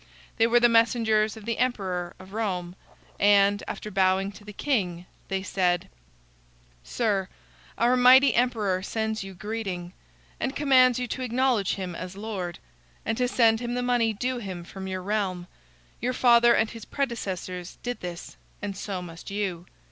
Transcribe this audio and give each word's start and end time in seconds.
They 0.37 0.47
were 0.47 0.59
the 0.59 0.67
messengers 0.67 1.37
of 1.37 1.45
the 1.45 1.59
emperor 1.59 2.15
of 2.17 2.33
Rome, 2.33 2.75
and, 3.19 3.61
after 3.67 3.91
bowing 3.91 4.31
to 4.31 4.43
the 4.43 4.51
king, 4.51 5.05
they 5.27 5.43
said: 5.43 5.89
"Sir, 6.83 7.27
our 7.77 7.95
mighty 7.95 8.33
emperor 8.33 8.81
sends 8.81 9.23
you 9.23 9.35
greeting, 9.35 9.93
and 10.39 10.55
commands 10.55 10.97
you 10.97 11.07
to 11.09 11.21
acknowledge 11.21 11.75
him 11.75 11.93
as 11.93 12.17
lord, 12.17 12.57
and 13.05 13.15
to 13.19 13.27
send 13.27 13.59
him 13.59 13.75
the 13.75 13.83
money 13.83 14.11
due 14.11 14.39
him 14.39 14.63
from 14.63 14.87
your 14.87 15.03
realm. 15.03 15.45
Your 16.01 16.13
father 16.13 16.55
and 16.55 16.71
his 16.71 16.83
predecessors 16.83 17.77
did 17.83 17.99
this, 17.99 18.37
and 18.59 18.75
so 18.75 19.03
must 19.03 19.29
you. 19.29 19.67